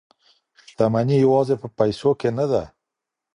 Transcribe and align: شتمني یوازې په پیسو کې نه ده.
شتمني 0.69 1.15
یوازې 1.25 1.55
په 1.61 1.67
پیسو 1.77 2.09
کې 2.19 2.29
نه 2.37 2.45
ده. 2.51 2.63